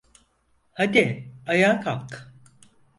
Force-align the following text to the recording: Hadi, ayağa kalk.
Hadi, 0.73 1.31
ayağa 1.47 1.79
kalk. 1.79 2.33